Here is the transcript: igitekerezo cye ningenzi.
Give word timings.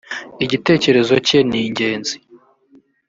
igitekerezo 0.43 1.13
cye 1.27 1.39
ningenzi. 1.49 2.15